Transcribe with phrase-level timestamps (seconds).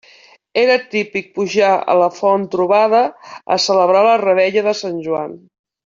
[0.61, 3.05] Era típic pujar a la Font Trobada
[3.57, 5.39] a celebrar la revetlla de Sant Joan.